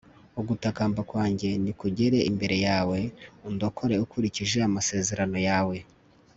[0.39, 2.99] ugutakamba kwanjye nikugere imbere yawe.
[3.49, 5.77] undokore ukurikije amasezerano yawe